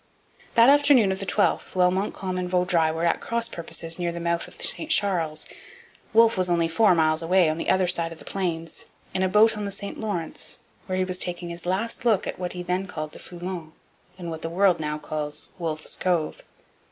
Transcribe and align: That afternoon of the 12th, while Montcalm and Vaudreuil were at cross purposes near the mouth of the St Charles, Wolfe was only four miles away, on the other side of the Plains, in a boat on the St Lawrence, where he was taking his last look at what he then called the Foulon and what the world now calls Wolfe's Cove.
That 0.55 0.67
afternoon 0.67 1.11
of 1.11 1.19
the 1.19 1.27
12th, 1.27 1.75
while 1.75 1.91
Montcalm 1.91 2.35
and 2.39 2.49
Vaudreuil 2.49 2.91
were 2.95 3.05
at 3.05 3.21
cross 3.21 3.47
purposes 3.47 3.99
near 3.99 4.11
the 4.11 4.19
mouth 4.19 4.47
of 4.47 4.57
the 4.57 4.63
St 4.63 4.89
Charles, 4.89 5.45
Wolfe 6.11 6.39
was 6.39 6.49
only 6.49 6.67
four 6.67 6.95
miles 6.95 7.21
away, 7.21 7.47
on 7.47 7.59
the 7.59 7.69
other 7.69 7.87
side 7.87 8.11
of 8.11 8.17
the 8.17 8.25
Plains, 8.25 8.87
in 9.13 9.21
a 9.21 9.29
boat 9.29 9.55
on 9.55 9.65
the 9.65 9.69
St 9.71 9.99
Lawrence, 9.99 10.57
where 10.87 10.97
he 10.97 11.05
was 11.05 11.19
taking 11.19 11.49
his 11.49 11.67
last 11.67 12.03
look 12.03 12.25
at 12.25 12.39
what 12.39 12.53
he 12.53 12.63
then 12.63 12.87
called 12.87 13.11
the 13.11 13.19
Foulon 13.19 13.73
and 14.17 14.31
what 14.31 14.41
the 14.41 14.49
world 14.49 14.79
now 14.79 14.97
calls 14.97 15.49
Wolfe's 15.59 15.95
Cove. 15.97 16.41